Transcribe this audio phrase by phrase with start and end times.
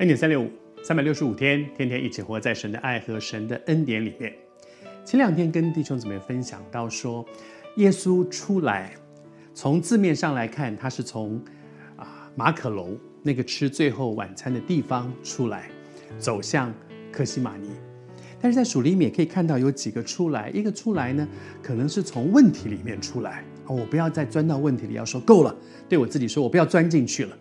[0.00, 0.50] 恩典三六五，
[0.82, 4.32] 三百六十五天，天天一起活在神的爱和神的恩典里面。
[5.04, 7.22] 前两天跟弟兄姊妹分享到说，
[7.76, 8.94] 耶稣出来，
[9.52, 11.38] 从字面上来看，他是从
[11.96, 15.70] 啊马可楼那个吃最后晚餐的地方出来，
[16.18, 16.72] 走向
[17.12, 17.68] 克西马尼。
[18.40, 21.28] 但是在属灵里面可以看到有几个出来，一个出来呢，
[21.62, 23.44] 可能是从问题里面出来。
[23.66, 25.54] 我不要再钻到问题里，要说够了，
[25.90, 27.36] 对我自己说，我不要钻进去了。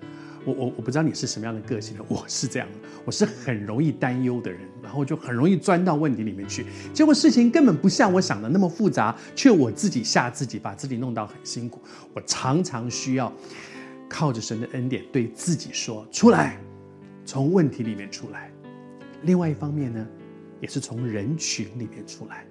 [0.46, 11.82] 我我我不知道你是什么样的个性的，我是这样的，我是很容易担忧的人，然后就很容易钻到问题里面去，结果事情根本不像我想的那么复杂，却我自己吓自己，把自己弄到很辛苦。
[12.14, 13.32] 我常常需要
[14.08, 16.60] 靠着神的恩典对自己说出来，
[17.26, 18.52] 从问题里面出来。
[19.24, 20.08] 另外一方面呢，
[20.62, 22.46] 也是从人群里面出来。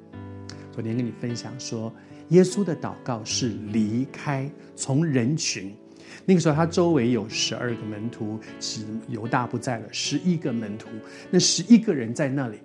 [0.70, 1.92] 昨天跟你分享说，
[2.28, 5.74] 耶稣的祷告是离开，从人群。
[6.24, 10.88] 那个时候，他周围有十二个门徒，只犹大不在了，十一个门徒，
[11.30, 12.58] 那十一个人在那里。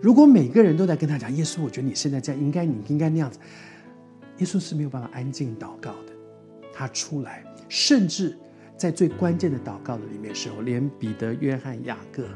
[0.00, 3.38] 如果每个人都在跟他讲，耶稣，我觉得你现在这样应该，你应该那样子，
[4.38, 6.12] 耶稣是没有办法安静祷告的。
[6.72, 8.36] 他出来，甚至
[8.76, 12.26] 在最关键的祷告的里面时候，连彼得、约翰、雅各，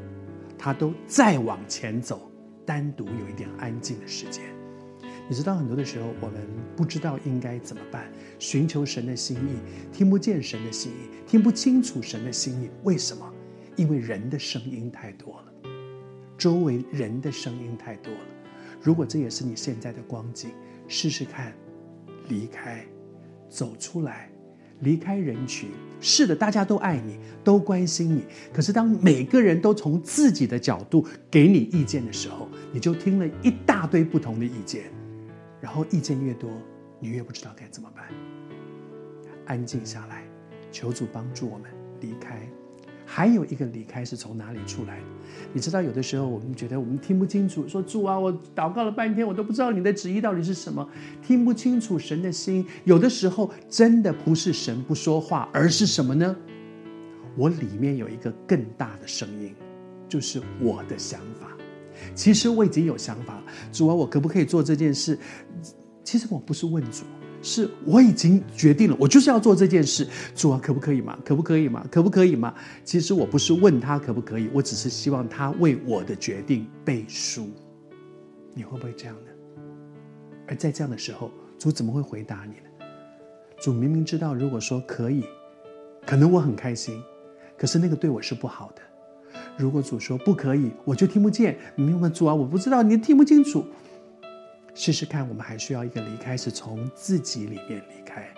[0.57, 2.31] 他都再往前走，
[2.65, 4.58] 单独有一点安静的时间。
[5.29, 6.41] 你知道很多的时候，我们
[6.75, 9.59] 不知道应该怎么办，寻求神的心意，
[9.93, 12.71] 听不见神的心意，听不清楚神的心意。
[12.83, 13.31] 为什么？
[13.77, 15.71] 因为人的声音太多了，
[16.39, 18.21] 周围人的声音太多了。
[18.81, 20.51] 如果这也是你现在的光景，
[20.89, 21.53] 试试看，
[22.29, 22.87] 离开，
[23.51, 24.31] 走出来，
[24.81, 25.69] 离开人群。
[26.01, 28.25] 是的，大家都爱你，都关心你。
[28.53, 34.85] 可是当每个人都从自己的角度给你意见的时候，你就听了一大堆不同的意见。
[35.61, 36.51] 然后意见越多，
[37.01, 38.07] 你越不知道该怎么办。
[39.47, 40.25] 安静下来，
[40.71, 41.71] 求主帮助我们
[42.01, 42.49] 离开。
[43.11, 45.05] 还有一个离开是从哪里出来的？
[45.55, 50.87] 你知道，有的时候我们觉得我们听不清楚，说主啊，我祷告了半天，我都不知道你的旨意到底是什么，
[51.23, 52.67] 听不清楚神的心。
[52.85, 56.37] 有的时候真的不是神不说话，而是什么呢？
[57.35, 59.55] 我里面有一个更大的声音，
[60.07, 61.58] 就是我的想法。
[62.15, 63.43] 其实我已经有想法，
[63.73, 65.19] 主啊，我可不可以做这件事？
[66.05, 67.05] 其实我不是问主，
[67.43, 70.09] 是我已经决定了，我就是要做这件事。
[70.35, 71.19] 主啊，可不可以嘛？
[71.25, 71.87] 可不可以嘛？
[71.91, 72.55] 可不可以嘛？
[72.85, 77.49] 其实我不是问他可不可以，我只是希望他为我的决定背书。
[78.55, 79.31] 你会不会这样呢？
[80.47, 82.87] 而在这样的时候，主怎么会回答你呢？
[83.61, 85.25] 主明明知道，如果说可以，
[86.07, 87.03] 可能我很开心，
[87.59, 88.83] 可是那个对我是不好的。
[89.57, 91.57] 如果主说不可以，我就听不见。
[91.75, 92.35] 你明白主啊？
[92.35, 93.65] 我不知道，你听不清楚。
[94.75, 98.29] 试试看，我们还需要一个离开，是从自己里面离开。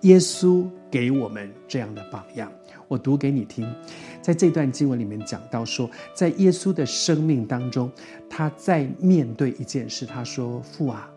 [0.00, 2.52] 耶稣给我们这样的榜样，
[2.88, 3.72] 我读给你听。
[4.20, 7.90] 在这段经文里面讲到说，在耶稣的生命当中，
[8.28, 11.08] 他在面对一件事，他说：“父啊，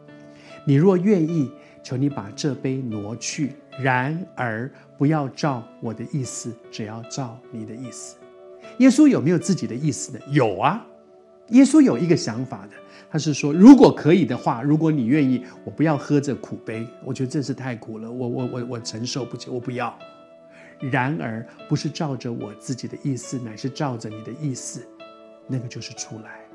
[0.64, 1.52] 你若愿意，
[1.84, 3.54] 求你把这杯挪去。
[3.80, 8.16] 然而不要照我的意思，只要照你的意思。”
[8.80, 10.20] 耶稣有没有自己的意思呢？
[10.30, 10.86] 有啊，
[11.50, 12.74] 耶稣有一个想法的，
[13.10, 19.98] 他是说，如果可以的话，如果你愿意，我不要喝这苦杯，我觉得这是太苦了，我我我我承受不起，我不要。
[20.80, 24.86] 然而，不是照着我自己的意思，乃是照着你的意思，
[25.48, 26.46] 那个就是出来，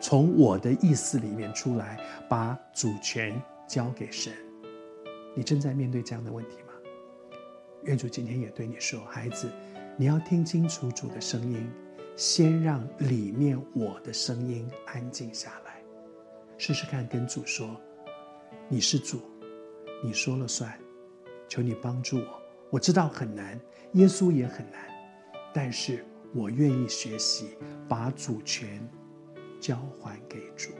[0.00, 4.32] 从我的意思里面出来，把主权交给神。
[5.34, 6.72] 你正在面对这样的问题吗？
[7.84, 9.48] 愿主今天也对你说，孩子。
[9.98, 11.70] 你要听清楚主的声音，
[12.16, 15.82] 先让里面我的声音安静下来，
[16.56, 17.78] 试试看跟主说
[18.68, 19.20] ：“你是主，
[20.02, 20.72] 你说了算，
[21.46, 22.42] 求你帮助我。
[22.70, 23.60] 我知道很难，
[23.92, 24.80] 耶稣也很难，
[25.52, 26.02] 但是
[26.34, 27.50] 我愿意学习，
[27.86, 28.80] 把主权
[29.60, 30.70] 交还给主。”